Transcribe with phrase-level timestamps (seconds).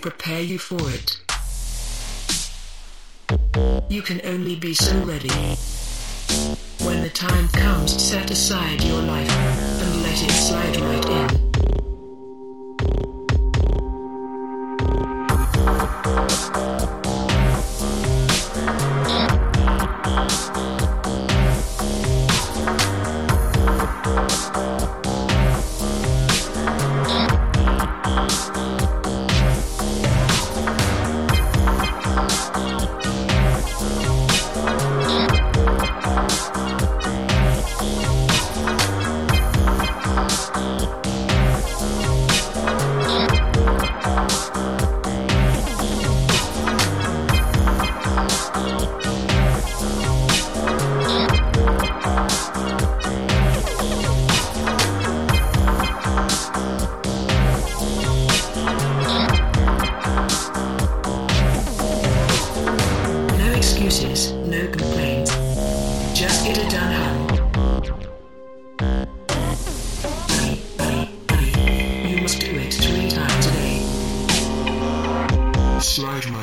[0.00, 1.20] prepare you for it.
[3.90, 5.28] You can only be so ready.
[6.84, 9.69] When the time comes, set aside your life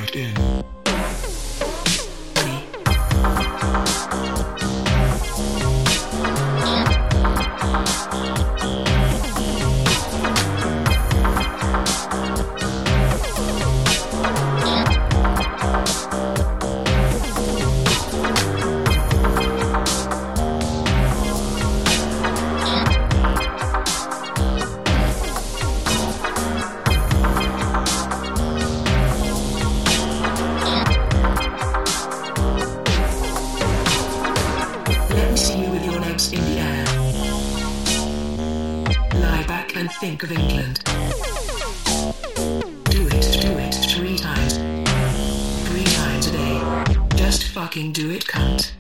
[0.08, 1.47] Slide in.
[39.90, 40.84] Think of England.
[42.86, 44.58] Do it, do it three times.
[45.68, 47.18] Three times a day.
[47.18, 48.77] Just fucking do it, cunt.